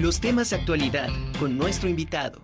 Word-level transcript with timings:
Los 0.00 0.20
temas 0.20 0.50
de 0.50 0.56
actualidad 0.56 1.08
con 1.40 1.58
nuestro 1.58 1.88
invitado. 1.88 2.40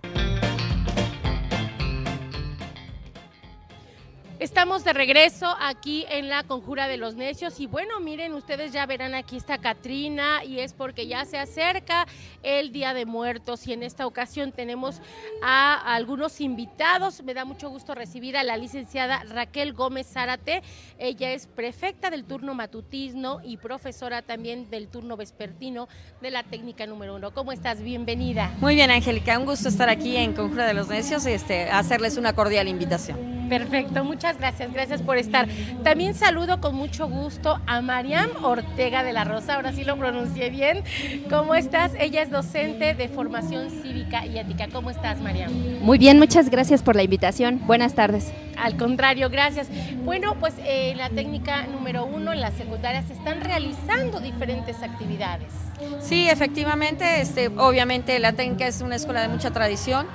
Estamos 4.45 4.83
de 4.83 4.93
regreso 4.93 5.55
aquí 5.59 6.05
en 6.07 6.29
la 6.29 6.43
Conjura 6.43 6.87
de 6.87 6.97
los 6.97 7.15
Necios 7.15 7.59
y 7.59 7.65
bueno, 7.65 7.99
miren, 7.99 8.35
ustedes 8.35 8.71
ya 8.71 8.85
verán 8.85 9.15
aquí 9.15 9.37
está 9.37 9.57
Katrina 9.57 10.43
y 10.43 10.59
es 10.59 10.73
porque 10.73 11.07
ya 11.07 11.25
se 11.25 11.39
acerca 11.39 12.05
el 12.43 12.71
Día 12.71 12.93
de 12.93 13.07
Muertos 13.07 13.65
y 13.65 13.73
en 13.73 13.81
esta 13.81 14.05
ocasión 14.05 14.51
tenemos 14.51 15.01
a 15.41 15.95
algunos 15.95 16.41
invitados. 16.41 17.23
Me 17.23 17.33
da 17.33 17.43
mucho 17.43 17.71
gusto 17.71 17.95
recibir 17.95 18.37
a 18.37 18.43
la 18.43 18.55
licenciada 18.55 19.23
Raquel 19.23 19.73
Gómez 19.73 20.05
Zárate. 20.05 20.61
Ella 20.99 21.31
es 21.31 21.47
prefecta 21.47 22.11
del 22.11 22.23
turno 22.23 22.53
matutino 22.53 23.41
y 23.43 23.57
profesora 23.57 24.21
también 24.21 24.69
del 24.69 24.89
turno 24.89 25.17
vespertino 25.17 25.87
de 26.21 26.29
la 26.29 26.43
técnica 26.43 26.85
número 26.85 27.15
uno. 27.15 27.33
¿Cómo 27.33 27.51
estás? 27.51 27.81
Bienvenida. 27.81 28.53
Muy 28.59 28.75
bien, 28.75 28.91
Angélica, 28.91 29.39
un 29.39 29.47
gusto 29.47 29.69
estar 29.69 29.89
aquí 29.89 30.15
en 30.17 30.33
Conjura 30.33 30.67
de 30.67 30.75
los 30.75 30.87
Necios 30.87 31.25
y 31.25 31.31
este, 31.31 31.63
hacerles 31.71 32.17
una 32.17 32.33
cordial 32.33 32.67
invitación. 32.67 33.33
Perfecto, 33.49 34.03
muchas 34.03 34.34
gracias, 34.37 34.73
gracias 34.73 35.01
por 35.01 35.17
estar. 35.17 35.47
También 35.83 36.13
saludo 36.13 36.59
con 36.61 36.75
mucho 36.75 37.07
gusto 37.07 37.59
a 37.65 37.81
Mariam 37.81 38.29
Ortega 38.43 39.03
de 39.03 39.13
la 39.13 39.23
Rosa, 39.23 39.55
ahora 39.55 39.73
sí 39.73 39.83
lo 39.83 39.97
pronuncié 39.97 40.49
bien. 40.49 40.83
¿Cómo 41.29 41.55
estás? 41.55 41.93
Ella 41.99 42.21
es 42.21 42.29
docente 42.29 42.93
de 42.93 43.07
formación 43.07 43.69
cívica 43.69 44.25
y 44.25 44.37
ética. 44.37 44.67
¿Cómo 44.71 44.89
estás, 44.89 45.19
Mariam? 45.21 45.51
Muy 45.81 45.97
bien, 45.97 46.19
muchas 46.19 46.49
gracias 46.49 46.81
por 46.81 46.95
la 46.95 47.03
invitación. 47.03 47.61
Buenas 47.65 47.93
tardes. 47.95 48.31
Al 48.57 48.77
contrario, 48.77 49.29
gracias. 49.29 49.67
Bueno, 50.03 50.35
pues 50.39 50.53
eh, 50.59 50.93
la 50.95 51.09
técnica 51.09 51.67
número 51.67 52.05
uno, 52.05 52.31
en 52.31 52.41
las 52.41 52.53
secundarias, 52.53 53.05
se 53.05 53.13
están 53.13 53.41
realizando 53.41 54.19
diferentes 54.19 54.81
actividades. 54.81 55.51
Sí, 55.99 56.29
efectivamente, 56.29 57.21
este, 57.21 57.47
obviamente 57.47 58.17
la 58.19 58.33
técnica 58.33 58.67
es 58.67 58.81
una 58.81 58.95
escuela 58.95 59.21
de 59.21 59.27
mucha 59.27 59.51
tradición 59.51 60.07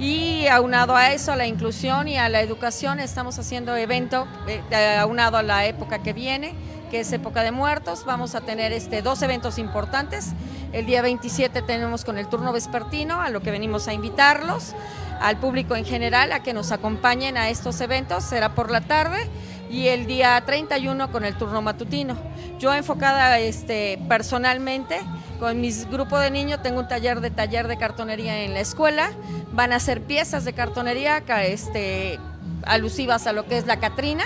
y 0.00 0.46
aunado 0.46 0.96
a 0.96 1.12
eso, 1.12 1.32
a 1.32 1.36
la 1.36 1.46
inclusión 1.46 2.08
y 2.08 2.16
a 2.16 2.30
la 2.30 2.40
educación, 2.40 3.00
estamos 3.00 3.38
haciendo 3.38 3.76
evento 3.76 4.26
eh, 4.48 4.96
aunado 4.98 5.36
a 5.36 5.42
la 5.42 5.66
época 5.66 6.02
que 6.02 6.14
viene, 6.14 6.54
que 6.90 7.00
es 7.00 7.12
época 7.12 7.42
de 7.42 7.52
muertos. 7.52 8.06
Vamos 8.06 8.34
a 8.34 8.40
tener 8.40 8.72
este, 8.72 9.02
dos 9.02 9.20
eventos 9.20 9.58
importantes. 9.58 10.32
El 10.72 10.86
día 10.86 11.02
27 11.02 11.60
tenemos 11.60 12.06
con 12.06 12.16
el 12.16 12.28
turno 12.28 12.50
vespertino, 12.50 13.20
a 13.20 13.28
lo 13.28 13.42
que 13.42 13.50
venimos 13.50 13.88
a 13.88 13.92
invitarlos, 13.92 14.74
al 15.20 15.36
público 15.36 15.76
en 15.76 15.84
general, 15.84 16.32
a 16.32 16.42
que 16.42 16.54
nos 16.54 16.72
acompañen 16.72 17.36
a 17.36 17.50
estos 17.50 17.78
eventos. 17.82 18.24
Será 18.24 18.54
por 18.54 18.70
la 18.70 18.80
tarde 18.80 19.28
y 19.70 19.88
el 19.88 20.06
día 20.06 20.42
31 20.44 21.12
con 21.12 21.24
el 21.24 21.36
turno 21.36 21.62
matutino. 21.62 22.16
Yo 22.58 22.74
enfocada 22.74 23.38
este, 23.38 23.98
personalmente 24.08 25.00
con 25.38 25.60
mis 25.60 25.88
grupos 25.88 26.20
de 26.20 26.30
niños 26.30 26.60
tengo 26.62 26.80
un 26.80 26.88
taller 26.88 27.20
de 27.20 27.30
taller 27.30 27.68
de 27.68 27.78
cartonería 27.78 28.42
en 28.42 28.52
la 28.52 28.60
escuela. 28.60 29.12
Van 29.52 29.72
a 29.72 29.76
hacer 29.76 30.02
piezas 30.02 30.44
de 30.44 30.52
cartonería 30.52 31.22
este, 31.44 32.18
alusivas 32.64 33.26
a 33.26 33.32
lo 33.32 33.46
que 33.46 33.56
es 33.56 33.66
la 33.66 33.78
Catrina 33.78 34.24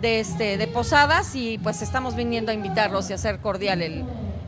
de, 0.00 0.20
este, 0.20 0.56
de 0.56 0.66
Posadas 0.68 1.34
y 1.34 1.58
pues 1.58 1.82
estamos 1.82 2.14
viniendo 2.14 2.52
a 2.52 2.54
invitarlos 2.54 3.10
y 3.10 3.12
hacer 3.12 3.40
cordial 3.40 3.82
el, 3.82 4.04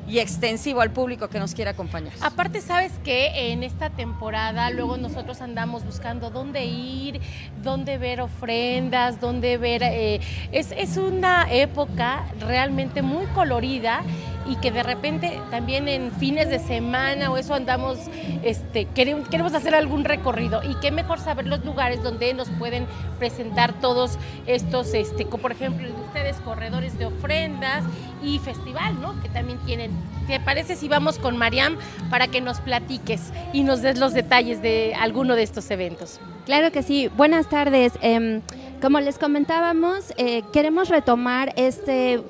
y 0.08 0.18
extensivo 0.18 0.80
al 0.80 0.90
público 0.90 1.28
que 1.28 1.38
nos 1.38 1.54
quiera 1.54 1.72
acompañar. 1.72 2.12
Aparte, 2.20 2.60
sabes 2.60 2.92
que 3.04 3.52
en 3.52 3.62
esta 3.62 3.90
temporada 3.90 4.70
luego 4.70 4.96
nosotros 4.96 5.40
andamos 5.40 5.84
buscando 5.84 6.30
dónde 6.30 6.64
ir, 6.64 7.20
dónde 7.62 7.98
ver 7.98 8.20
ofrendas, 8.20 9.20
dónde 9.20 9.56
ver... 9.58 9.82
Eh, 9.82 10.20
es, 10.52 10.72
es 10.72 10.96
una 10.96 11.46
época 11.50 12.24
realmente 12.40 13.02
muy 13.02 13.26
colorida 13.26 14.02
y 14.46 14.56
que 14.56 14.70
de 14.70 14.82
repente 14.82 15.40
también 15.50 15.88
en 15.88 16.12
fines 16.12 16.48
de 16.48 16.58
semana 16.58 17.30
o 17.30 17.36
eso 17.36 17.54
andamos, 17.54 17.98
este, 18.42 18.86
queremos, 18.86 19.28
queremos 19.28 19.54
hacer 19.54 19.74
algún 19.74 20.04
recorrido 20.04 20.62
y 20.62 20.74
qué 20.76 20.90
mejor 20.90 21.18
saber 21.18 21.46
los 21.46 21.64
lugares 21.64 22.02
donde 22.02 22.32
nos 22.34 22.48
pueden 22.50 22.86
presentar 23.18 23.72
todos 23.80 24.18
estos, 24.46 24.94
este, 24.94 25.24
como 25.24 25.42
por 25.42 25.52
ejemplo 25.52 25.88
ustedes, 26.06 26.36
corredores 26.38 26.98
de 26.98 27.06
ofrendas 27.06 27.84
y 28.22 28.38
festival, 28.38 29.00
¿no? 29.00 29.20
Que 29.22 29.28
también 29.28 29.58
tienen. 29.66 29.90
¿Te 30.26 30.40
parece 30.40 30.76
si 30.76 30.88
vamos 30.88 31.18
con 31.18 31.36
Mariam 31.36 31.76
para 32.10 32.28
que 32.28 32.40
nos 32.40 32.60
platiques 32.60 33.32
y 33.52 33.62
nos 33.62 33.82
des 33.82 33.98
los 33.98 34.14
detalles 34.14 34.62
de 34.62 34.94
alguno 34.94 35.36
de 35.36 35.42
estos 35.42 35.70
eventos? 35.70 36.20
Claro 36.46 36.70
que 36.70 36.82
sí. 36.82 37.08
Buenas 37.16 37.48
tardes. 37.48 37.92
Em, 38.00 38.42
como 38.80 39.00
les 39.00 39.18
comentábamos, 39.18 40.12
eh, 40.16 40.42
queremos 40.52 40.88
retomar 40.88 41.52
este 41.56 42.22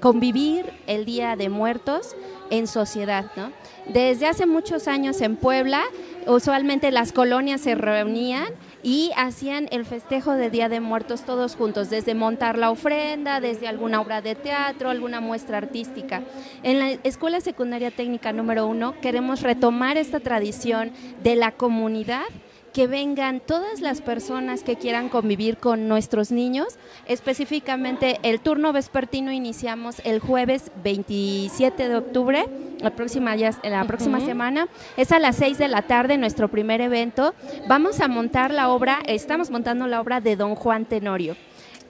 convivir 0.00 0.72
el 0.86 1.04
Día 1.04 1.36
de 1.36 1.48
Muertos 1.48 2.16
en 2.50 2.66
sociedad, 2.66 3.26
¿no? 3.36 3.52
Desde 3.86 4.26
hace 4.26 4.46
muchos 4.46 4.88
años 4.88 5.20
en 5.20 5.36
Puebla, 5.36 5.82
usualmente 6.26 6.90
las 6.90 7.12
colonias 7.12 7.60
se 7.60 7.74
reunían 7.74 8.48
y 8.82 9.10
hacían 9.16 9.68
el 9.70 9.84
festejo 9.84 10.32
de 10.32 10.50
Día 10.50 10.68
de 10.68 10.80
Muertos 10.80 11.22
todos 11.22 11.54
juntos, 11.54 11.90
desde 11.90 12.14
montar 12.14 12.58
la 12.58 12.70
ofrenda, 12.70 13.40
desde 13.40 13.68
alguna 13.68 14.00
obra 14.00 14.22
de 14.22 14.34
teatro, 14.34 14.90
alguna 14.90 15.20
muestra 15.20 15.58
artística. 15.58 16.22
En 16.62 16.78
la 16.78 16.90
Escuela 17.04 17.40
Secundaria 17.40 17.90
Técnica 17.90 18.32
número 18.32 18.66
uno 18.66 18.94
queremos 19.00 19.42
retomar 19.42 19.96
esta 19.96 20.20
tradición 20.20 20.92
de 21.22 21.36
la 21.36 21.52
comunidad 21.52 22.24
que 22.72 22.86
vengan 22.86 23.40
todas 23.40 23.80
las 23.80 24.00
personas 24.00 24.62
que 24.62 24.76
quieran 24.76 25.08
convivir 25.08 25.56
con 25.56 25.88
nuestros 25.88 26.30
niños. 26.30 26.78
Específicamente 27.06 28.18
el 28.22 28.40
turno 28.40 28.72
vespertino 28.72 29.32
iniciamos 29.32 30.00
el 30.04 30.20
jueves 30.20 30.70
27 30.82 31.88
de 31.88 31.96
octubre, 31.96 32.46
la 32.80 32.90
próxima, 32.90 33.34
la 33.36 33.84
próxima 33.84 34.20
semana. 34.20 34.68
Es 34.96 35.12
a 35.12 35.18
las 35.18 35.36
6 35.36 35.58
de 35.58 35.68
la 35.68 35.82
tarde 35.82 36.18
nuestro 36.18 36.48
primer 36.48 36.80
evento. 36.80 37.34
Vamos 37.68 38.00
a 38.00 38.08
montar 38.08 38.52
la 38.52 38.68
obra, 38.68 39.00
estamos 39.06 39.50
montando 39.50 39.86
la 39.86 40.00
obra 40.00 40.20
de 40.20 40.36
Don 40.36 40.54
Juan 40.54 40.84
Tenorio 40.84 41.36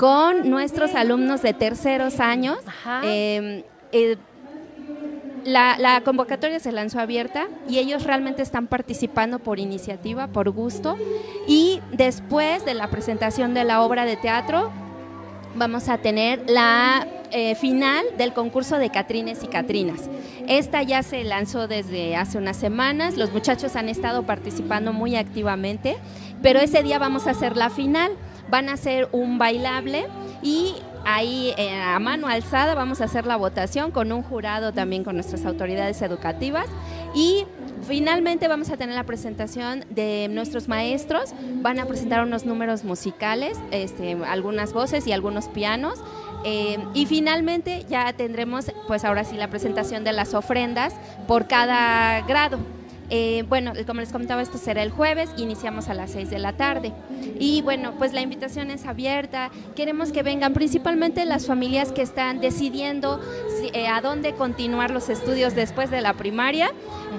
con 0.01 0.49
nuestros 0.49 0.95
alumnos 0.95 1.43
de 1.43 1.53
terceros 1.53 2.21
años. 2.21 2.57
Em, 3.03 3.63
eh, 3.93 4.17
la, 5.45 6.03
convocatoria 6.05 6.61
se 6.61 6.73
lanzó 6.73 7.01
abierta 7.01 7.49
y 7.69 7.79
ellos 7.79 8.05
realmente 8.05 8.43
están 8.43 8.67
participando 8.67 9.39
por 9.39 9.59
iniciativa, 9.59 10.29
por 10.29 10.51
gusto. 10.51 10.97
Y 11.47 11.81
después 11.93 12.65
de 12.65 12.75
la 12.75 12.89
presentación 12.89 13.55
de 13.55 13.65
la 13.65 13.83
obra 13.83 14.05
de 14.05 14.17
teatro, 14.17 14.71
vamos 15.55 15.89
a 15.89 15.99
tener 15.99 16.49
la 16.49 17.07
eh, 17.33 17.55
final 17.55 18.05
del 18.19 18.33
concurso 18.33 18.79
de 18.79 18.91
Catrines 18.91 19.43
y 19.43 19.47
Catrinas. 19.47 20.09
Esta 20.49 20.83
ya 20.83 21.03
se 21.03 21.25
lanzó 21.25 21.69
desde 21.69 22.17
hace 22.17 22.39
unas 22.39 22.57
semanas, 22.57 23.17
los 23.17 23.33
muchachos 23.33 23.77
han 23.77 23.89
estado 23.89 24.25
participando 24.25 24.93
muy 24.93 25.17
activamente, 25.17 25.97
pero 26.43 26.61
ese 26.61 26.83
día 26.83 26.99
vamos 26.99 27.27
a 27.27 27.31
hacer 27.31 27.57
la 27.57 27.71
final. 27.71 28.13
Van 28.49 28.69
a 28.69 28.73
hacer 28.73 29.09
un 29.13 29.39
bailable 29.39 30.09
y 30.43 30.75
ahí 31.15 31.55
eh, 31.57 31.81
a 31.81 31.99
mano 31.99 32.29
alzada 32.29 32.75
vamos 32.75 33.01
a 33.01 33.05
hacer 33.05 33.27
la 33.27 33.37
votación 33.37 33.91
con 33.91 34.13
un 34.13 34.23
jurado 34.23 34.73
también 34.73 35.05
con 35.05 35.15
nuestras 35.15 35.45
autoridades 35.45 36.01
educativas 36.03 36.67
y 37.15 37.45
finalmente 37.83 38.49
vamos 38.49 38.71
a 38.71 38.77
tener 38.77 38.95
la 38.95 39.05
presentación 39.05 39.85
de 39.91 40.29
nuestros 40.31 40.69
maestros, 40.69 41.35
van 41.57 41.79
a 41.81 41.87
presentar 41.87 42.23
unos 42.23 42.45
números 42.45 42.85
musicales, 42.85 43.59
este, 43.71 44.17
algunas 44.27 44.73
voces 44.73 45.07
y 45.07 45.13
algunos 45.13 45.49
pianos. 45.49 45.99
Eh, 46.45 46.79
y 46.95 47.05
finalmente 47.05 47.85
ya 47.89 48.13
tendremos, 48.15 48.73
pues 48.87 49.05
ahora 49.05 49.25
sí, 49.25 49.37
la 49.37 49.51
presentación 49.51 50.05
de 50.05 50.13
las 50.13 50.35
ofrendas 50.35 50.95
por 51.27 51.47
cada 51.47 52.23
grado. 52.23 52.59
Eh, 53.11 53.45
bueno, 53.49 53.73
como 53.87 54.01
les 54.01 54.13
comentaba, 54.13 54.41
esto 54.41 54.57
será 54.57 54.83
el 54.83 54.91
jueves, 54.91 55.31
iniciamos 55.37 55.89
a 55.89 55.95
las 55.95 56.13
6 56.13 56.31
de 56.31 56.39
la 56.39 56.53
tarde. 56.53 56.93
Y 57.39 57.61
bueno, 57.63 57.95
pues 57.99 58.13
la 58.13 58.21
invitación 58.21 58.71
es 58.71 58.87
abierta, 58.87 59.51
queremos 59.75 60.13
que 60.13 60.23
vengan 60.23 60.55
principalmente 60.55 61.25
las 61.25 61.47
familias 61.47 61.93
que 61.93 62.03
están 62.03 62.41
decidiendo 62.41 63.21
eh, 63.75 63.89
a 63.89 64.01
dónde 64.01 64.33
continuar 64.35 64.91
los 64.91 65.09
estudios 65.09 65.55
después 65.55 65.91
de 65.91 66.01
la 66.01 66.15
primaria, 66.15 66.73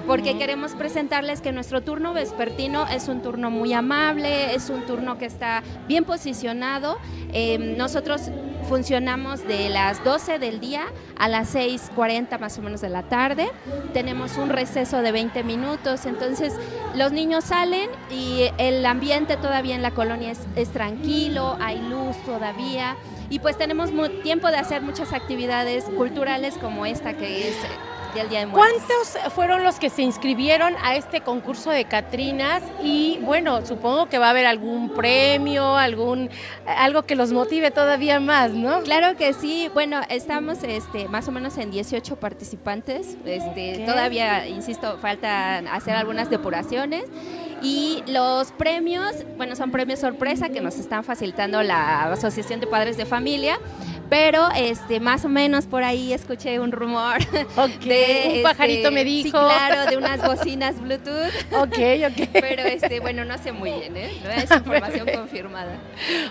porque 0.06 0.38
queremos 0.38 0.72
presentarles 0.72 1.40
que 1.40 1.52
nuestro 1.52 1.82
turno 1.82 2.14
vespertino 2.14 2.86
es 2.88 3.08
un 3.08 3.20
turno 3.20 3.50
muy 3.50 3.72
amable, 3.72 4.54
es 4.54 4.70
un 4.70 4.82
turno 4.86 5.18
que 5.18 5.26
está 5.26 5.62
bien 5.86 6.04
posicionado. 6.04 6.98
Eh, 7.32 7.58
nosotros 7.76 8.30
funcionamos 8.72 9.46
de 9.46 9.68
las 9.68 10.02
12 10.02 10.38
del 10.38 10.58
día 10.58 10.86
a 11.18 11.28
las 11.28 11.54
6.40 11.54 12.40
más 12.40 12.56
o 12.58 12.62
menos 12.62 12.80
de 12.80 12.88
la 12.88 13.02
tarde. 13.02 13.50
Tenemos 13.92 14.38
un 14.38 14.48
receso 14.48 15.02
de 15.02 15.12
20 15.12 15.44
minutos, 15.44 16.06
entonces 16.06 16.54
los 16.94 17.12
niños 17.12 17.44
salen 17.44 17.90
y 18.10 18.48
el 18.56 18.86
ambiente 18.86 19.36
todavía 19.36 19.74
en 19.74 19.82
la 19.82 19.90
colonia 19.90 20.32
es, 20.56 20.68
tranquilo, 20.70 21.58
hay 21.60 21.82
luz 21.82 22.16
todavía 22.24 22.96
y 23.28 23.40
pues 23.40 23.58
tenemos 23.58 23.90
tiempo 24.22 24.48
de 24.48 24.56
hacer 24.56 24.80
muchas 24.80 25.12
actividades 25.12 25.84
culturales 25.84 26.56
como 26.56 26.86
esta 26.86 27.12
que 27.12 27.50
es 27.50 27.56
del 28.20 28.28
Día 28.28 28.40
de 28.40 28.46
Muertos. 28.46 28.82
¿Cuántos 28.86 29.32
fueron 29.32 29.64
los 29.64 29.78
que 29.78 29.90
se 29.90 30.02
inscribieron 30.02 30.74
a 30.82 30.96
este 30.96 31.20
concurso 31.20 31.70
de 31.70 31.84
Catrinas? 31.84 32.62
Y 32.82 33.18
bueno, 33.22 33.64
supongo 33.64 34.06
que 34.06 34.18
va 34.18 34.26
a 34.26 34.30
haber 34.30 34.46
algún 34.46 34.90
premio, 34.90 35.76
algún 35.76 36.30
algo 36.66 37.02
que 37.02 37.14
los 37.16 37.32
motive 37.32 37.70
todavía 37.70 38.20
más, 38.20 38.52
¿no? 38.52 38.82
Claro 38.82 39.16
que 39.16 39.32
sí. 39.32 39.70
Bueno, 39.72 40.00
estamos 40.08 40.62
este, 40.62 41.08
más 41.08 41.28
o 41.28 41.32
menos 41.32 41.56
en 41.58 41.70
18 41.70 42.16
participantes. 42.16 43.16
Este, 43.24 43.84
Todavía, 43.86 44.46
insisto, 44.46 44.98
falta 44.98 45.58
hacer 45.58 45.94
algunas 45.94 46.30
depuraciones. 46.30 47.04
Y 47.62 48.02
los 48.06 48.50
premios, 48.52 49.14
bueno, 49.36 49.54
son 49.54 49.70
premios 49.70 50.00
sorpresa 50.00 50.48
que 50.48 50.60
nos 50.60 50.78
están 50.78 51.04
facilitando 51.04 51.62
la 51.62 52.12
Asociación 52.12 52.60
de 52.60 52.66
Padres 52.66 52.96
de 52.96 53.06
Familia 53.06 53.58
pero 54.12 54.50
este 54.54 55.00
más 55.00 55.24
o 55.24 55.30
menos 55.30 55.64
por 55.64 55.82
ahí 55.82 56.12
escuché 56.12 56.60
un 56.60 56.70
rumor 56.70 57.26
de 57.30 57.46
un 57.56 57.70
este, 57.70 58.40
pajarito 58.42 58.92
me 58.92 59.04
dijo. 59.04 59.24
sí, 59.24 59.30
claro 59.30 59.90
de 59.90 59.96
unas 59.96 60.22
bocinas 60.22 60.78
Bluetooth. 60.78 61.32
Ok 61.52 61.78
ok. 62.10 62.28
Pero 62.30 62.62
este 62.64 63.00
bueno 63.00 63.24
no 63.24 63.38
sé 63.38 63.52
muy 63.52 63.70
bien 63.70 63.96
¿eh? 63.96 64.12
no 64.22 64.30
es 64.30 64.50
información 64.50 65.08
confirmada. 65.14 65.78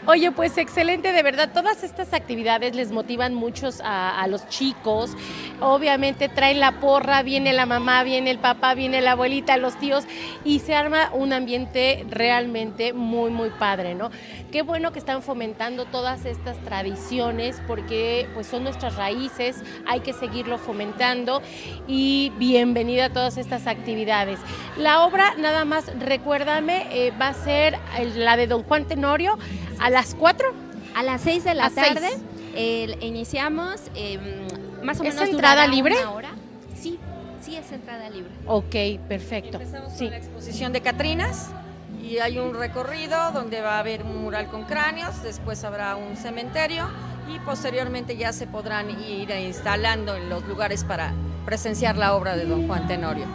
Oye 0.06 0.31
pues 0.31 0.60
excelente 0.60 1.12
de 1.12 1.24
verdad 1.24 1.50
todas 1.51 1.84
estas 1.84 2.13
actividades 2.13 2.75
les 2.75 2.92
motivan 2.92 3.34
muchos 3.34 3.81
a, 3.81 4.22
a, 4.22 4.27
los 4.27 4.48
chicos. 4.48 5.18
Obviamente 5.60 6.30
traen 6.30 6.60
la 6.60 6.80
porra 6.80 7.24
viene 7.24 7.51
la 7.51 7.66
mamá 7.66 8.04
viene 8.04 8.30
el 8.30 8.38
papá 8.38 8.75
viene 8.75 9.01
la 9.01 9.13
abuelita 9.13 9.57
los 9.57 9.80
tíos 9.80 10.04
y 10.45 10.60
se 10.60 10.75
arma 10.75 11.10
un 11.13 11.21
ambiente 11.34 12.06
realmente 12.10 12.94
muy 12.94 13.30
muy 13.32 13.50
padre 13.52 13.96
no 13.96 14.10
qué 14.52 14.62
bueno 14.62 14.92
que 14.92 15.00
están 15.00 15.22
fomentando 15.22 15.86
todas 15.86 16.26
estas 16.26 16.58
tradiciones 16.60 17.62
porque 17.68 18.28
pues 18.34 18.48
son 18.48 18.64
nuestras 18.64 18.96
raíces, 18.96 19.64
hay 19.86 20.02
que 20.02 20.14
seguirlo 20.14 20.58
fomentando 20.58 21.42
y 21.88 22.32
bienvenida 22.38 23.06
a 23.06 23.10
todas 23.10 23.38
estas 23.38 23.68
actividades. 23.68 24.40
La 24.78 25.06
obra, 25.06 25.36
nada 25.38 25.66
más 25.66 25.86
recuérdame, 26.00 26.88
eh, 26.92 27.12
va 27.20 27.30
a 27.30 27.34
ser 27.34 27.78
la 28.16 28.38
de 28.38 28.48
Don 28.48 28.64
Juan 28.64 28.86
Tenorio 28.86 29.38
a 29.80 29.90
las 29.90 30.16
4. 30.16 30.54
A 30.96 31.04
las 31.04 31.22
6 31.22 31.44
de 31.46 31.54
la 31.54 31.70
tarde 31.70 32.10
iniciamos, 33.02 33.82
em, 33.96 34.20
más 34.84 35.00
o 35.00 35.04
menos. 35.04 35.22
¿Es 35.22 35.30
entrada 35.30 35.68
libre? 35.68 35.96
Sí 37.51 37.57
es 37.57 37.71
entrada 37.71 38.09
libre. 38.09 38.31
Ok, 38.48 39.06
perfecto. 39.07 39.57
Empezamos 39.57 39.92
sí. 39.94 40.06
con 40.06 40.12
la 40.12 40.18
exposición 40.18 40.71
de 40.71 40.81
Catrinas 40.81 41.50
y 42.01 42.19
hay 42.19 42.39
un 42.39 42.53
recorrido 42.56 43.31
donde 43.33 43.62
va 43.62 43.75
a 43.75 43.80
haber 43.80 44.03
un 44.03 44.21
mural 44.21 44.48
con 44.48 44.63
cráneos, 44.63 45.21
después 45.21 45.63
habrá 45.63 45.95
un 45.98 46.15
cementerio 46.15 46.88
y 47.33 47.39
posteriormente 47.39 48.15
ya 48.15 48.31
se 48.31 48.48
podrán 48.48 48.89
ir 48.89 49.30
instalando 49.31 50.15
en 50.15 50.30
los 50.30 50.45
lugares 50.48 50.83
para 50.86 51.13
presenciar 51.45 51.98
la 51.98 52.15
obra 52.15 52.38
de 52.38 52.45
don 52.45 52.68
Juan 52.68 52.88
Tenorio, 52.88 53.25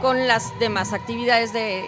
con 0.00 0.26
las 0.26 0.58
demás 0.58 0.92
actividades 0.92 1.52
de 1.52 1.84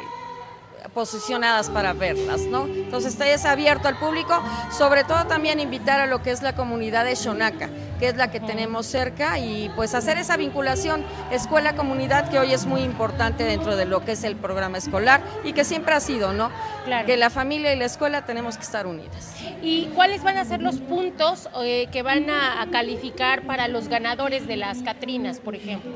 posicionadas 0.92 1.70
para 1.70 1.92
verlas, 1.92 2.42
¿no? 2.42 2.66
Entonces 2.66 3.12
está 3.12 3.28
es 3.28 3.44
abierto 3.44 3.88
al 3.88 3.98
público, 3.98 4.42
sobre 4.76 5.04
todo 5.04 5.26
también 5.26 5.60
invitar 5.60 6.00
a 6.00 6.06
lo 6.06 6.22
que 6.22 6.30
es 6.30 6.42
la 6.42 6.54
comunidad 6.54 7.04
de 7.04 7.14
Shonaka, 7.14 7.68
que 7.98 8.08
es 8.08 8.16
la 8.16 8.30
que 8.30 8.40
tenemos 8.40 8.86
cerca 8.86 9.38
y 9.38 9.70
pues 9.76 9.94
hacer 9.94 10.18
esa 10.18 10.36
vinculación 10.36 11.04
escuela-comunidad 11.30 12.30
que 12.30 12.38
hoy 12.38 12.52
es 12.52 12.66
muy 12.66 12.82
importante 12.82 13.44
dentro 13.44 13.76
de 13.76 13.84
lo 13.84 14.04
que 14.04 14.12
es 14.12 14.24
el 14.24 14.36
programa 14.36 14.78
escolar 14.78 15.20
y 15.44 15.52
que 15.52 15.64
siempre 15.64 15.94
ha 15.94 16.00
sido, 16.00 16.32
¿no? 16.32 16.50
Claro. 16.84 17.06
Que 17.06 17.16
la 17.16 17.30
familia 17.30 17.72
y 17.74 17.78
la 17.78 17.84
escuela 17.84 18.24
tenemos 18.24 18.56
que 18.56 18.62
estar 18.62 18.86
unidas. 18.86 19.34
¿Y 19.62 19.86
cuáles 19.94 20.22
van 20.22 20.38
a 20.38 20.44
ser 20.44 20.62
los 20.62 20.76
puntos 20.76 21.48
eh, 21.62 21.88
que 21.90 22.02
van 22.02 22.30
a, 22.30 22.62
a 22.62 22.66
calificar 22.68 23.42
para 23.42 23.68
los 23.68 23.88
ganadores 23.88 24.46
de 24.46 24.56
las 24.56 24.82
Catrinas, 24.82 25.40
por 25.40 25.54
ejemplo? 25.54 25.92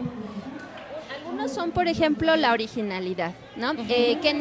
Algunos 1.15 1.53
son, 1.53 1.71
por 1.71 1.89
ejemplo, 1.89 2.37
la 2.37 2.53
originalidad, 2.53 3.33
¿no? 3.57 3.73
eh, 3.89 4.19
que 4.21 4.35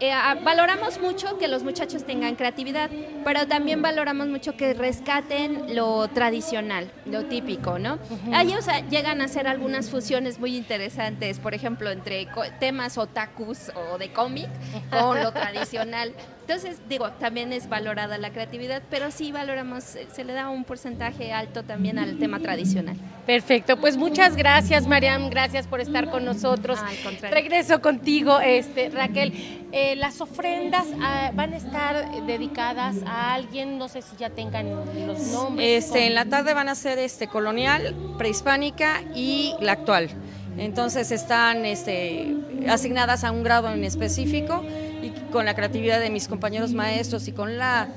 eh, 0.00 0.12
valoramos 0.44 1.00
mucho 1.00 1.38
que 1.38 1.48
los 1.48 1.64
muchachos 1.64 2.04
tengan 2.04 2.36
creatividad, 2.36 2.90
pero 3.24 3.46
también 3.46 3.82
valoramos 3.82 4.28
mucho 4.28 4.56
que 4.56 4.74
rescaten 4.74 5.74
lo 5.74 6.08
tradicional, 6.08 6.90
lo 7.04 7.24
típico, 7.24 7.78
¿no? 7.78 7.98
Ellos 8.32 8.66
llegan 8.90 9.20
a 9.20 9.24
hacer 9.24 9.48
algunas 9.48 9.90
fusiones 9.90 10.38
muy 10.38 10.56
interesantes, 10.56 11.38
por 11.38 11.54
ejemplo, 11.54 11.90
entre 11.90 12.28
temas 12.60 12.96
otakus 12.96 13.72
o 13.74 13.98
de 13.98 14.12
cómic 14.12 14.48
con 14.90 15.20
lo 15.22 15.32
tradicional. 15.32 16.12
Entonces, 16.48 16.80
digo, 16.88 17.10
también 17.10 17.52
es 17.52 17.68
valorada 17.68 18.16
la 18.16 18.30
creatividad, 18.30 18.82
pero 18.88 19.10
sí 19.10 19.32
valoramos, 19.32 19.84
se 19.84 20.24
le 20.24 20.32
da 20.32 20.48
un 20.48 20.64
porcentaje 20.64 21.30
alto 21.30 21.62
también 21.62 21.98
al 21.98 22.18
tema 22.18 22.40
tradicional. 22.40 22.96
Perfecto, 23.26 23.76
pues 23.76 23.98
muchas 23.98 24.34
gracias, 24.34 24.86
Mariam, 24.86 25.28
gracias 25.28 25.66
por 25.66 25.82
estar 25.82 26.08
con 26.08 26.24
nosotros. 26.24 26.78
Regreso 27.30 27.82
contigo, 27.82 28.40
este, 28.40 28.88
Raquel. 28.88 29.34
Eh, 29.72 29.87
las 29.96 30.20
ofrendas 30.20 30.86
ah, 31.00 31.30
van 31.34 31.54
a 31.54 31.56
estar 31.56 32.26
dedicadas 32.26 32.96
a 33.06 33.34
alguien, 33.34 33.78
no 33.78 33.88
sé 33.88 34.02
si 34.02 34.16
ya 34.16 34.30
tengan 34.30 34.70
los 35.06 35.20
nombres. 35.28 35.84
Este, 35.84 36.06
en 36.06 36.14
la 36.14 36.24
tarde 36.24 36.54
van 36.54 36.68
a 36.68 36.74
ser 36.74 36.98
este 36.98 37.28
colonial, 37.28 37.94
prehispánica 38.18 39.02
y 39.14 39.54
la 39.60 39.72
actual. 39.72 40.10
Entonces 40.56 41.12
están 41.12 41.64
este, 41.64 42.34
asignadas 42.68 43.24
a 43.24 43.30
un 43.30 43.42
grado 43.42 43.70
en 43.70 43.84
específico 43.84 44.64
y 45.02 45.10
con 45.30 45.44
la 45.44 45.54
creatividad 45.54 46.00
de 46.00 46.10
mis 46.10 46.26
compañeros 46.26 46.72
maestros 46.72 47.28
y 47.28 47.32
con 47.32 47.58
la 47.58 47.88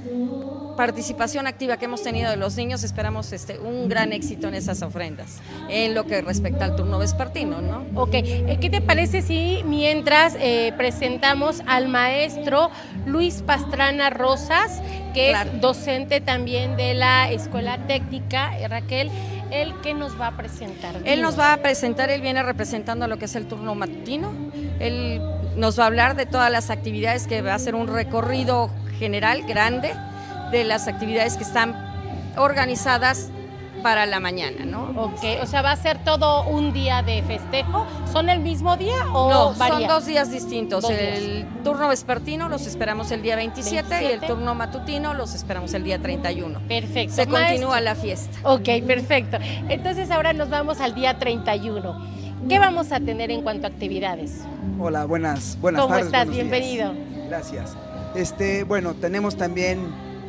participación 0.81 1.45
activa 1.45 1.77
que 1.77 1.85
hemos 1.85 2.01
tenido 2.01 2.31
de 2.31 2.37
los 2.37 2.57
niños, 2.57 2.83
esperamos 2.83 3.31
este, 3.33 3.59
un 3.59 3.87
gran 3.87 4.13
éxito 4.13 4.47
en 4.47 4.55
esas 4.55 4.81
ofrendas, 4.81 5.37
en 5.69 5.93
lo 5.93 6.05
que 6.05 6.23
respecta 6.23 6.65
al 6.65 6.75
turno 6.75 6.97
vespertino, 6.97 7.61
¿no? 7.61 7.85
Ok, 7.93 8.15
eh, 8.15 8.57
¿qué 8.59 8.67
te 8.71 8.81
parece 8.81 9.21
si 9.21 9.61
mientras 9.63 10.35
eh, 10.39 10.73
presentamos 10.77 11.61
al 11.67 11.87
maestro 11.87 12.71
Luis 13.05 13.43
Pastrana 13.45 14.09
Rosas, 14.09 14.81
que 15.13 15.29
claro. 15.29 15.51
es 15.53 15.61
docente 15.61 16.19
también 16.19 16.75
de 16.77 16.95
la 16.95 17.29
Escuela 17.29 17.77
Técnica, 17.85 18.57
eh, 18.57 18.67
Raquel, 18.67 19.11
¿él 19.51 19.75
qué 19.83 19.93
nos 19.93 20.19
va 20.19 20.29
a 20.29 20.35
presentar? 20.35 20.95
Él 21.05 21.21
nos 21.21 21.37
va 21.37 21.53
a 21.53 21.57
presentar, 21.57 22.09
él 22.09 22.21
viene 22.21 22.41
representando 22.41 23.07
lo 23.07 23.19
que 23.19 23.25
es 23.25 23.35
el 23.35 23.45
turno 23.45 23.75
matutino, 23.75 24.31
él 24.79 25.21
nos 25.55 25.79
va 25.79 25.83
a 25.83 25.87
hablar 25.87 26.15
de 26.15 26.25
todas 26.25 26.51
las 26.51 26.71
actividades 26.71 27.27
que 27.27 27.43
va 27.43 27.53
a 27.53 27.59
ser 27.59 27.75
un 27.75 27.85
recorrido 27.85 28.71
general 28.97 29.43
grande 29.43 29.93
de 30.51 30.63
las 30.63 30.87
actividades 30.87 31.37
que 31.37 31.43
están 31.43 31.75
organizadas 32.37 33.29
para 33.83 34.05
la 34.05 34.19
mañana, 34.19 34.63
¿no? 34.63 34.91
Ok, 34.95 35.23
o 35.41 35.47
sea, 35.47 35.63
va 35.63 35.71
a 35.71 35.75
ser 35.75 35.97
todo 36.03 36.43
un 36.43 36.71
día 36.71 37.01
de 37.01 37.23
festejo. 37.23 37.87
¿Son 38.11 38.29
el 38.29 38.39
mismo 38.39 38.77
día 38.77 39.07
o 39.11 39.29
No, 39.29 39.53
varía? 39.55 39.79
son 39.79 39.87
dos 39.87 40.05
días 40.05 40.29
distintos. 40.31 40.83
Dos 40.83 40.91
el 40.91 41.37
días. 41.37 41.63
turno 41.63 41.87
vespertino 41.87 42.47
los 42.47 42.67
esperamos 42.67 43.09
el 43.09 43.23
día 43.23 43.35
27, 43.35 43.81
27, 43.89 44.05
y 44.05 44.13
el 44.13 44.21
turno 44.27 44.53
matutino 44.53 45.15
los 45.15 45.33
esperamos 45.33 45.73
el 45.73 45.83
día 45.83 45.97
31. 45.99 46.59
Perfecto. 46.67 47.15
Se 47.15 47.25
Maestro. 47.25 47.47
continúa 47.47 47.81
la 47.81 47.95
fiesta. 47.95 48.37
Ok, 48.43 48.69
perfecto. 48.85 49.37
Entonces 49.67 50.11
ahora 50.11 50.33
nos 50.33 50.49
vamos 50.51 50.79
al 50.79 50.93
día 50.93 51.17
31. 51.17 52.21
¿Qué 52.47 52.59
vamos 52.59 52.91
a 52.91 52.99
tener 52.99 53.31
en 53.31 53.41
cuanto 53.41 53.65
a 53.65 53.69
actividades? 53.71 54.41
Hola, 54.79 55.05
buenas, 55.05 55.57
buenas 55.59 55.81
¿Cómo 55.81 55.93
tardes. 55.95 56.05
estás? 56.07 56.29
Bienvenido. 56.29 56.91
Días. 56.93 57.27
Gracias. 57.29 57.77
Este, 58.13 58.63
bueno, 58.63 58.93
tenemos 58.93 59.37
también 59.37 59.79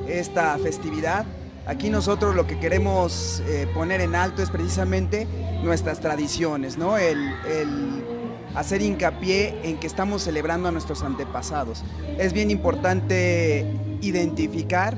esta 0.09 0.56
festividad. 0.59 1.25
Aquí 1.66 1.90
nosotros 1.90 2.35
lo 2.35 2.47
que 2.47 2.59
queremos 2.59 3.42
eh, 3.47 3.68
poner 3.73 4.00
en 4.00 4.16
alto 4.16 4.42
es 4.42 4.50
precisamente 4.50 5.28
nuestras 5.62 6.00
tradiciones, 6.00 6.76
¿no? 6.76 6.99
El, 6.99 7.21
hacer 8.54 8.82
hincapié 8.82 9.61
en 9.62 9.78
que 9.78 9.87
estamos 9.87 10.23
celebrando 10.23 10.68
a 10.68 10.73
nuestros 10.73 11.02
antepasados. 11.02 11.85
Es 12.18 12.35
bien 12.35 12.50
importante 12.50 13.66
identificar 14.02 14.94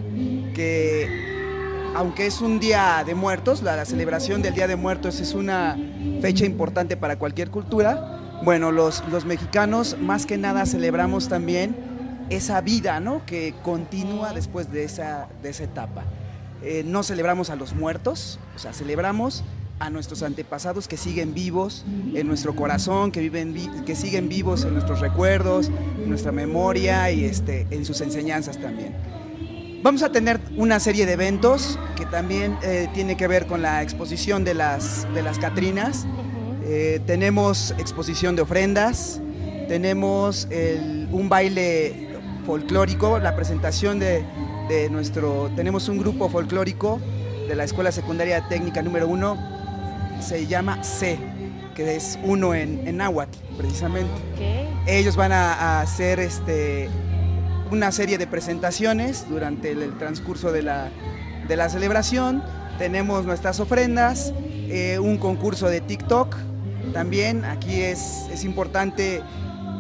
que 0.55 1.93
aunque 1.95 2.27
es 2.27 2.41
un 2.41 2.59
día 2.59 3.05
de 3.07 3.15
muertos, 3.15 3.63
la, 3.63 3.77
la 3.77 3.85
celebración 3.85 4.43
del 4.43 4.55
Día 4.55 4.67
de 4.67 4.75
Muertos 4.75 5.21
es 5.21 5.35
una 5.35 5.79
fecha 6.21 6.45
importante 6.45 6.97
para 6.97 7.17
cualquier 7.17 7.51
cultura, 7.51 8.15
bueno, 8.43 8.73
los, 8.73 9.05
los 9.11 9.25
mexicanos 9.25 9.97
más 10.01 10.27
que 10.27 10.37
nada 10.37 10.67
celebramos 10.67 11.29
también 11.29 11.94
esa 12.31 12.61
vida 12.61 13.01
¿no? 13.01 13.25
que 13.27 13.55
continúa 13.63 14.33
después 14.33 14.71
de 14.71 14.85
esa, 14.85 15.29
de 15.43 15.51
esa 15.51 15.65
etapa. 15.65 16.05
Eh, 16.63 16.83
no 16.85 17.03
celebramos 17.03 17.51
a 17.51 17.57
los 17.57 17.75
muertos, 17.75 18.39
o 18.57 18.59
sea, 18.59 18.73
celebramos 18.73 19.45
a 19.81 19.91
nuestros 19.91 20.23
antepasados 20.23 20.89
que 20.89 20.97
siguen 20.97 21.35
vivos 21.35 21.85
en 22.15 22.27
nuestro 22.27 22.55
corazón, 22.55 23.11
que, 23.11 23.21
viven, 23.21 23.55
que 23.85 23.97
siguen 23.97 24.29
vivos 24.29 24.65
en 24.65 24.73
nuestros 24.73 25.01
recuerdos, 25.01 25.69
en 25.69 26.09
nuestra 26.09 26.33
memoria 26.33 27.11
y 27.11 27.25
este, 27.25 27.67
en 27.71 27.85
sus 27.85 28.01
enseñanzas 28.01 28.59
también. 28.59 28.95
Vamos 29.83 30.03
a 30.03 30.11
tener 30.11 30.41
una 30.57 30.81
serie 30.81 31.05
de 31.05 31.13
eventos 31.13 31.79
que 31.97 32.07
también 32.07 32.57
eh, 32.63 32.89
tiene 32.95 33.19
que 33.19 33.27
ver 33.27 33.47
con 33.47 33.61
la 33.61 33.83
exposición 33.83 34.43
de 34.43 34.55
las, 34.55 35.07
de 35.13 35.23
las 35.23 35.39
Catrinas. 35.39 36.07
Eh, 36.65 37.01
tenemos 37.07 37.73
exposición 37.73 38.37
de 38.37 38.43
ofrendas, 38.43 39.21
tenemos 39.69 40.49
el, 40.51 41.09
un 41.13 41.29
baile 41.29 42.04
folclórico, 42.45 43.19
la 43.19 43.35
presentación 43.35 43.99
de, 43.99 44.25
de, 44.69 44.91
nuestro, 44.91 45.51
tenemos 45.57 45.89
un 45.89 45.99
grupo 45.99 46.29
folclórico 46.29 47.01
de 47.49 47.55
la 47.55 47.65
Escuela 47.65 47.93
Secundaria 47.93 48.49
Técnica 48.49 48.83
número 48.83 49.09
uno, 49.09 49.37
se 50.21 50.47
llama 50.47 50.83
C, 50.85 51.19
que 51.75 51.97
es 51.97 52.19
uno 52.23 52.55
en, 52.55 52.87
en 52.87 52.99
náhuatl, 52.99 53.39
precisamente. 53.57 54.13
Ellos 54.87 55.17
van 55.17 55.33
a, 55.33 55.55
a 55.55 55.81
hacer 55.81 56.21
este, 56.21 56.89
una 57.71 57.91
serie 57.93 58.19
de 58.19 58.27
presentaciones 58.27 59.27
durante 59.29 59.73
el, 59.73 59.83
el 59.83 59.99
transcurso 59.99 60.53
de 60.53 60.63
la, 60.63 60.91
de 61.49 61.57
la 61.57 61.69
celebración. 61.69 62.43
Tenemos 62.79 63.25
nuestras 63.25 63.61
ofrendas, 63.61 64.33
eh, 64.69 64.99
un 64.99 65.19
concurso 65.19 65.69
de 65.69 65.81
TikTok. 65.81 66.37
También 66.93 67.45
aquí 67.45 67.81
es, 67.81 68.27
es 68.33 68.45
importante 68.45 69.23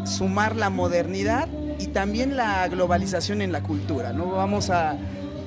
sumar 0.04 0.56
la 0.56 0.70
modernidad 0.70 1.48
y 1.78 1.88
también 1.88 2.36
la 2.36 2.66
globalización 2.68 3.42
en 3.42 3.52
la 3.52 3.62
cultura. 3.62 4.12
¿no? 4.12 4.26
Vamos 4.32 4.70
a, 4.70 4.96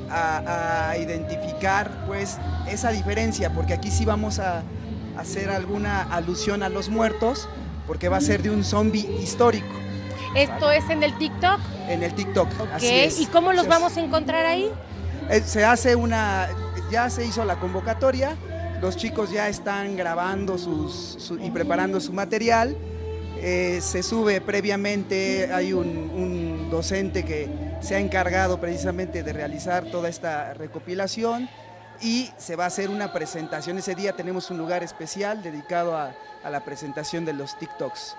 a- 0.10 0.90
a 0.90 0.98
identificar 0.98 1.90
pues, 2.08 2.38
esa 2.70 2.92
diferencia, 2.92 3.52
porque 3.54 3.74
aquí 3.74 3.92
sí 3.92 4.06
vamos 4.06 4.40
a 4.40 4.64
hacer 5.18 5.50
alguna 5.50 6.04
alusión 6.04 6.64
a 6.64 6.70
los 6.70 6.90
muertos, 6.90 7.48
porque 7.88 8.10
va 8.10 8.18
a 8.18 8.22
ser 8.22 8.42
de 8.44 8.50
un 8.52 8.64
zombie 8.64 9.08
histórico 9.22 9.74
Esto 10.36 10.70
es 10.72 10.88
en 10.90 11.02
el 11.04 11.18
TikTok. 11.18 11.60
en 11.88 12.04
el 12.04 12.14
TikTok. 12.14 12.48
Ok. 12.60 12.68
Así 12.74 12.88
es. 12.90 13.20
¿Y 13.20 13.26
cómo 13.28 13.54
los 13.54 13.68
vamos 13.68 13.96
a 13.98 14.02
encontrar 14.02 14.46
ahí? 14.46 14.70
Eh, 15.30 15.42
Se 15.46 15.64
hace 15.66 15.96
una, 15.96 16.48
ya 16.92 17.10
se 17.10 17.26
hizo 17.26 17.44
la 17.46 17.56
convocatoria, 17.60 18.36
los 18.82 18.96
chicos 18.96 19.32
ya 19.32 19.50
están 19.50 19.96
grabando 19.98 20.58
sus, 20.58 21.16
su- 21.18 21.40
y 21.40 21.50
preparando 21.50 22.00
su 22.00 22.14
material, 22.14 22.78
eh, 23.42 23.80
se 23.82 24.04
sube 24.04 24.42
previamente, 24.42 25.52
hay 25.54 25.74
un, 25.74 26.70
docente 26.70 27.24
que 27.24 27.48
se 27.80 27.96
ha 27.96 28.00
encargado 28.00 28.60
precisamente 28.60 29.24
de 29.24 29.32
realizar 29.32 29.86
toda 29.86 30.10
esta 30.10 30.54
recopilación 30.54 31.50
y 32.02 32.30
se 32.38 32.58
va 32.58 32.66
a 32.66 32.68
hacer 32.68 32.90
una 32.90 33.14
presentación, 33.14 33.78
ese 33.78 33.96
día 33.96 34.14
tenemos 34.14 34.52
un 34.52 34.58
lugar 34.58 34.84
especial 34.84 35.42
dedicado 35.42 35.96
a 35.96 36.14
la 36.50 36.66
presentación 36.66 37.24
de 37.24 37.34
los 37.34 37.58
TikToks 37.58 38.18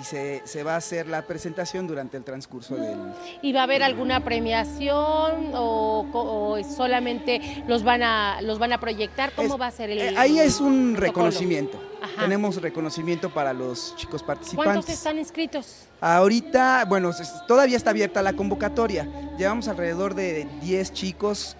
y 0.00 0.04
se, 0.04 0.42
se 0.44 0.62
va 0.62 0.74
a 0.74 0.76
hacer 0.76 1.06
la 1.06 1.22
presentación 1.22 1.86
durante 1.86 2.16
el 2.16 2.24
transcurso 2.24 2.76
del, 2.76 2.98
¿Y 3.42 3.52
va 3.52 3.60
a 3.60 3.62
haber 3.64 3.82
alguna 3.82 4.22
premiación 4.24 5.50
o, 5.54 6.58
solamente 6.76 7.62
los 7.66 7.82
van 7.82 8.02
a 8.02 8.40
los 8.42 8.58
van 8.58 8.72
a 8.72 8.80
proyectar? 8.80 9.32
¿Cómo 9.32 9.54
Es- 9.54 9.60
va 9.60 9.66
a 9.68 9.70
ser 9.70 9.90
el 9.90 9.98
Eh, 10.00 10.14
Ahí 10.18 10.38
es 10.38 10.60
un 10.60 10.94
protocolo? 10.94 11.26
reconocimiento. 11.28 11.78
Ajá. 12.02 12.22
Tenemos 12.22 12.60
reconocimiento 12.60 13.30
para 13.32 13.52
los 13.52 13.94
chicos 13.96 14.22
participantes. 14.22 14.72
¿Cuántos 14.74 14.88
están 14.94 15.18
inscritos? 15.18 15.86
Ahorita, 16.00 16.84
bueno, 16.86 17.10
todavía 17.48 17.76
está 17.76 17.90
abierta 17.90 18.22
la 18.22 18.32
convocatoria. 18.34 19.08
Llevamos 19.38 19.66
alrededor 19.68 20.14
de 20.14 20.46
10 20.60 20.92
chicos, 20.92 21.56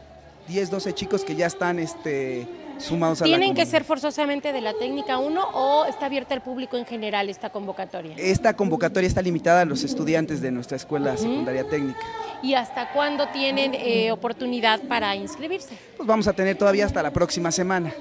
10, 0.49 0.71
12 0.71 0.93
chicos 0.95 1.25
que 1.25 1.35
ya 1.37 1.47
están 1.47 1.79
este, 1.79 2.47
sumados 2.79 3.23
a 3.23 3.27
la 3.27 3.37
¿Tienen 3.37 3.55
que 3.55 3.67
ser 3.67 3.85
forzosamente 3.85 4.53
de 4.53 4.61
la 4.61 4.75
técnica 4.75 5.19
1 5.19 5.49
o 5.53 5.85
está 5.87 6.07
abierta 6.07 6.35
al 6.35 6.43
público 6.43 6.77
en 6.77 6.87
general 6.87 7.29
esta 7.29 7.51
convocatoria? 7.51 8.15
Esta 8.17 8.55
convocatoria 8.55 9.07
está 9.07 9.23
limitada 9.23 9.63
a 9.63 9.65
los 9.65 9.85
estudiantes 9.85 10.41
de 10.41 10.51
nuestra 10.51 10.77
escuela 10.77 11.17
secundaria 11.17 11.65
técnica. 11.65 12.01
¿Y 12.43 12.55
hasta 12.55 12.93
cuándo 12.93 13.29
tienen 13.29 13.75
eh, 13.75 14.13
oportunidad 14.13 14.81
para 14.83 15.17
inscribirse? 15.17 15.77
Pues 15.97 16.07
vamos 16.07 16.29
a 16.29 16.33
tener 16.33 16.57
todavía 16.57 16.87
hasta 16.87 17.03
la 17.03 17.11
próxima 17.11 17.51
semana. 17.51 17.93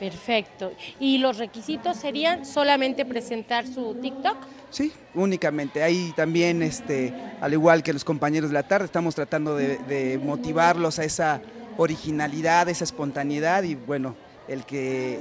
Perfecto. 0.00 0.72
¿Y 1.00 1.18
los 1.18 1.38
requisitos 1.38 1.96
serían 1.96 2.44
solamente 2.44 3.04
presentar 3.04 3.66
su 3.66 3.94
TikTok? 3.94 4.36
Sí, 4.70 4.92
únicamente. 5.14 5.82
Ahí 5.82 6.12
también, 6.14 6.62
este, 6.62 7.14
al 7.40 7.52
igual 7.52 7.82
que 7.82 7.92
los 7.92 8.04
compañeros 8.04 8.50
de 8.50 8.54
la 8.54 8.62
tarde, 8.64 8.86
estamos 8.86 9.14
tratando 9.14 9.56
de, 9.56 9.78
de 9.78 10.18
motivarlos 10.18 10.98
a 10.98 11.04
esa 11.04 11.40
originalidad, 11.76 12.68
esa 12.68 12.84
espontaneidad 12.84 13.62
y 13.62 13.74
bueno, 13.74 14.14
el 14.48 14.64
que 14.64 15.20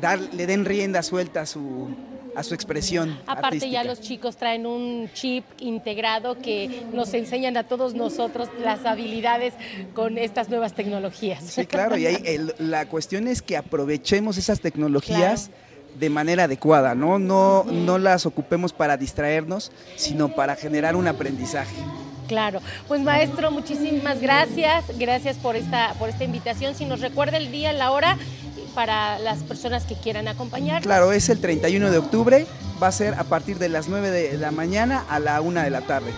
dar, 0.00 0.18
le 0.18 0.46
den 0.46 0.64
rienda 0.64 1.02
suelta 1.02 1.42
a 1.42 1.46
su, 1.46 1.88
a 2.34 2.42
su 2.42 2.54
expresión. 2.54 3.18
Aparte 3.26 3.70
ya 3.70 3.82
los 3.84 4.00
chicos 4.00 4.36
traen 4.36 4.66
un 4.66 5.08
chip 5.14 5.44
integrado 5.58 6.38
que 6.38 6.84
nos 6.92 7.12
enseñan 7.14 7.56
a 7.56 7.64
todos 7.64 7.94
nosotros 7.94 8.48
las 8.62 8.84
habilidades 8.84 9.54
con 9.94 10.18
estas 10.18 10.48
nuevas 10.50 10.74
tecnologías. 10.74 11.42
Sí, 11.44 11.66
claro, 11.66 11.96
y 11.96 12.06
ahí 12.06 12.18
el- 12.24 12.54
la 12.58 12.86
cuestión 12.86 13.26
es 13.28 13.40
que 13.42 13.56
aprovechemos 13.56 14.36
esas 14.36 14.60
tecnologías 14.60 15.50
de 15.98 16.10
manera 16.10 16.44
adecuada, 16.44 16.94
¿no? 16.94 17.18
No, 17.18 17.64
no 17.64 17.96
las 17.96 18.26
ocupemos 18.26 18.74
para 18.74 18.98
distraernos, 18.98 19.72
sino 19.96 20.34
para 20.34 20.54
generar 20.54 20.94
un 20.94 21.08
aprendizaje. 21.08 21.74
Claro, 22.26 22.60
pues 22.88 23.00
maestro, 23.00 23.50
muchísimas 23.50 24.20
gracias, 24.20 24.84
gracias 24.98 25.36
por 25.36 25.56
esta, 25.56 25.94
por 25.98 26.08
esta 26.08 26.24
invitación. 26.24 26.74
Si 26.74 26.84
nos 26.84 27.00
recuerda 27.00 27.36
el 27.36 27.52
día, 27.52 27.72
la 27.72 27.92
hora, 27.92 28.18
para 28.74 29.18
las 29.18 29.38
personas 29.38 29.84
que 29.84 29.94
quieran 29.94 30.28
acompañar. 30.28 30.82
Claro, 30.82 31.10
es 31.12 31.28
el 31.30 31.40
31 31.40 31.90
de 31.90 31.98
octubre, 31.98 32.46
va 32.82 32.88
a 32.88 32.92
ser 32.92 33.14
a 33.14 33.24
partir 33.24 33.58
de 33.58 33.70
las 33.70 33.88
9 33.88 34.10
de 34.10 34.36
la 34.36 34.50
mañana 34.50 35.04
a 35.08 35.18
la 35.18 35.40
1 35.40 35.62
de 35.62 35.70
la 35.70 35.80
tarde. 35.80 36.12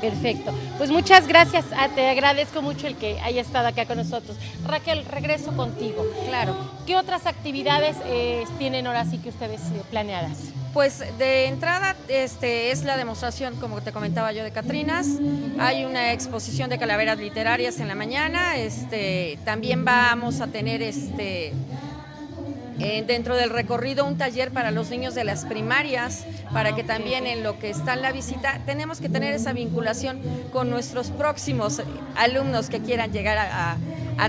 Perfecto. 0.00 0.54
Pues 0.78 0.90
muchas 0.90 1.26
gracias, 1.26 1.66
ah, 1.76 1.88
te 1.94 2.08
agradezco 2.08 2.62
mucho 2.62 2.86
el 2.86 2.96
que 2.96 3.20
haya 3.20 3.42
estado 3.42 3.68
acá 3.68 3.84
con 3.84 3.98
nosotros. 3.98 4.36
Raquel, 4.64 5.04
regreso 5.04 5.52
contigo. 5.56 6.06
Claro. 6.28 6.56
¿Qué 6.86 6.96
otras 6.96 7.26
actividades 7.26 7.96
eh, 8.06 8.44
tienen 8.58 8.86
ahora 8.86 9.04
sí 9.04 9.18
que 9.18 9.28
ustedes 9.28 9.60
eh, 9.60 9.82
planeadas? 9.90 10.38
Pues 10.72 11.02
de 11.18 11.46
entrada 11.46 11.96
este, 12.08 12.70
es 12.70 12.84
la 12.84 12.96
demostración, 12.96 13.56
como 13.56 13.80
te 13.80 13.92
comentaba 13.92 14.32
yo, 14.32 14.44
de 14.44 14.50
Catrinas. 14.50 15.06
Hay 15.58 15.84
una 15.84 16.12
exposición 16.12 16.70
de 16.70 16.78
calaveras 16.78 17.18
literarias 17.18 17.80
en 17.80 17.88
la 17.88 17.94
mañana. 17.94 18.56
Este, 18.56 19.38
también 19.44 19.84
vamos 19.84 20.40
a 20.40 20.46
tener 20.48 20.82
este, 20.82 21.52
eh, 22.80 23.02
dentro 23.04 23.34
del 23.34 23.50
recorrido 23.50 24.04
un 24.04 24.16
taller 24.16 24.52
para 24.52 24.70
los 24.70 24.88
niños 24.90 25.14
de 25.14 25.24
las 25.24 25.44
primarias, 25.44 26.24
para 26.52 26.76
que 26.76 26.84
también 26.84 27.26
en 27.26 27.42
lo 27.42 27.58
que 27.58 27.70
está 27.70 27.94
en 27.94 28.02
la 28.02 28.12
visita 28.12 28.60
tenemos 28.66 29.00
que 29.00 29.08
tener 29.08 29.34
esa 29.34 29.52
vinculación 29.52 30.20
con 30.52 30.70
nuestros 30.70 31.10
próximos 31.10 31.82
alumnos 32.16 32.68
que 32.68 32.80
quieran 32.80 33.12
llegar 33.12 33.38
a, 33.38 33.76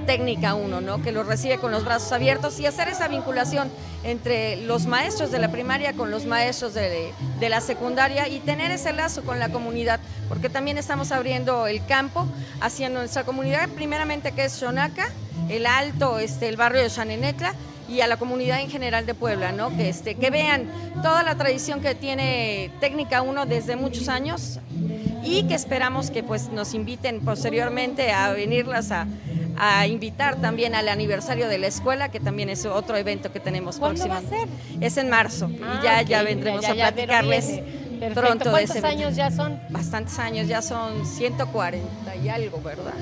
Técnica 0.06 0.54
1, 0.54 0.82
¿no? 0.82 1.02
que 1.02 1.12
los 1.12 1.26
recibe 1.26 1.58
con 1.58 1.72
los 1.72 1.84
brazos 1.84 2.12
abiertos 2.12 2.60
y 2.60 2.66
hacer 2.68 2.88
esa 2.90 3.08
vinculación 3.08 3.72
entre 4.04 4.56
los 4.58 4.86
maestros 4.86 5.32
de 5.32 5.40
la 5.40 5.52
primaria 5.52 5.94
con 5.94 6.12
los 6.12 6.26
maestros 6.26 6.76
de, 6.76 7.12
la 7.42 7.60
secundaria 7.60 8.28
y 8.28 8.40
tener 8.40 8.70
ese 8.70 8.94
lazo 8.94 9.24
con 9.24 9.40
la 9.40 9.50
comunidad, 9.50 10.00
porque 10.28 10.48
también 10.48 10.78
estamos 10.78 11.12
abriendo 11.12 11.66
el 11.66 11.84
campo 11.86 12.28
hacia 12.62 12.90
nuestra 12.90 13.24
comunidad, 13.24 13.68
primeramente 13.70 14.32
que 14.32 14.46
es 14.46 14.54
Xonaca, 14.54 15.10
el 15.50 15.66
Alto, 15.66 16.20
este, 16.20 16.48
el 16.50 16.56
barrio 16.56 16.84
de 16.84 16.90
Xanenetla 16.90 17.56
y 17.90 18.02
a 18.02 18.08
la 18.08 18.18
comunidad 18.18 18.62
en 18.62 18.70
general 18.70 19.06
de 19.06 19.14
Puebla, 19.14 19.52
¿no? 19.52 19.76
Que, 19.76 19.90
este, 19.90 20.16
que 20.16 20.30
vean 20.30 20.66
toda 21.02 21.24
la 21.24 21.36
tradición 21.36 21.82
que 21.82 21.96
tiene 21.96 22.70
Técnica 22.80 23.22
1 23.22 23.46
desde 23.46 23.76
muchos 23.76 24.08
años 24.10 24.60
y 25.24 25.44
que 25.44 25.56
esperamos 25.56 26.12
que 26.12 26.24
pues 26.24 26.50
nos 26.50 26.74
inviten 26.74 27.22
posteriormente 27.22 28.12
a 28.12 28.32
venirlas 28.32 28.92
a, 28.92 29.08
a 29.58 29.88
invitar 29.88 30.36
también 30.38 30.76
al 30.76 30.88
aniversario 30.88 31.48
de 31.50 31.58
la 31.58 31.68
escuela, 31.68 32.10
que 32.10 32.20
también 32.20 32.50
es 32.50 32.66
otro 32.66 32.96
evento 32.96 33.32
que 33.34 33.40
tenemos 33.40 33.78
¿Cuándo 33.80 34.08
va 34.08 34.18
a 34.18 34.22
ser? 34.22 34.48
Es 34.80 34.98
en 34.98 35.10
marzo 35.10 35.50
Ah, 35.64 35.80
y 35.80 35.84
ya, 35.84 36.00
ok, 36.02 36.08
ya 36.08 36.24
vendremos 36.24 36.62
ya, 36.62 36.72
a 36.72 36.76
ya, 36.76 36.92
platicarles. 36.92 37.46
Perfecto. 38.00 38.22
pronto 38.22 38.46
de 38.46 38.52
¿Cuántos 38.52 38.76
ese 38.78 38.88
años 38.88 39.16
ya 39.18 39.30
son? 39.30 39.60
Bastantes 39.70 40.18
años, 40.20 40.48
ya 40.48 40.62
son 40.62 41.06
140 41.06 42.16
y 42.24 42.30
algo, 42.30 42.62
¿verdad? 42.62 42.94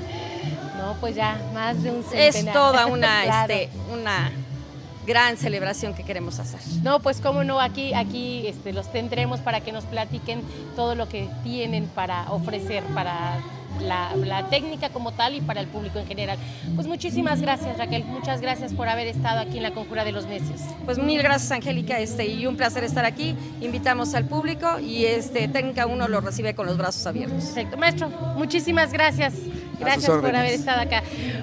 No, 0.76 0.96
pues 1.00 1.14
ya 1.14 1.40
más 1.54 1.80
de 1.82 1.90
un 1.92 2.04
Es 2.12 2.34
centenar. 2.34 2.52
toda 2.54 2.86
una, 2.86 3.22
Claro. 3.24 3.52
este, 3.54 3.68
una 3.92 4.32
gran 5.08 5.38
celebración 5.38 5.94
que 5.94 6.04
queremos 6.04 6.38
hacer. 6.38 6.60
No, 6.84 7.00
pues 7.00 7.20
cómo 7.20 7.42
no, 7.42 7.60
aquí, 7.60 7.94
aquí 7.94 8.46
este, 8.46 8.72
los 8.72 8.92
tendremos 8.92 9.40
para 9.40 9.60
que 9.62 9.72
nos 9.72 9.84
platiquen 9.84 10.42
todo 10.76 10.94
lo 10.94 11.08
que 11.08 11.28
tienen 11.42 11.86
para 11.86 12.30
ofrecer 12.30 12.84
para 12.94 13.40
la, 13.80 14.14
la 14.16 14.48
técnica 14.50 14.90
como 14.90 15.12
tal 15.12 15.34
y 15.34 15.40
para 15.40 15.60
el 15.60 15.66
público 15.66 15.98
en 15.98 16.06
general. 16.06 16.38
Pues 16.74 16.86
muchísimas 16.86 17.40
gracias 17.40 17.78
Raquel, 17.78 18.04
muchas 18.04 18.40
gracias 18.40 18.74
por 18.74 18.88
haber 18.88 19.06
estado 19.06 19.40
aquí 19.40 19.56
en 19.56 19.62
la 19.62 19.70
Conjura 19.72 20.04
de 20.04 20.12
los 20.12 20.26
Necios. 20.26 20.60
Pues 20.84 20.98
mil 20.98 21.22
gracias 21.22 21.50
Angélica 21.52 21.98
este, 21.98 22.26
y 22.26 22.46
un 22.46 22.56
placer 22.56 22.84
estar 22.84 23.04
aquí. 23.04 23.34
Invitamos 23.60 24.14
al 24.14 24.26
público 24.26 24.78
y 24.78 25.06
este, 25.06 25.48
Técnica 25.48 25.86
1 25.86 26.08
lo 26.08 26.20
recibe 26.20 26.54
con 26.54 26.66
los 26.66 26.76
brazos 26.76 27.06
abiertos. 27.06 27.44
Perfecto, 27.44 27.76
maestro, 27.78 28.08
muchísimas 28.36 28.92
gracias. 28.92 29.34
Gracias 29.78 30.10
por 30.10 30.34
haber 30.34 30.54
estado 30.54 30.80
acá. 30.80 31.02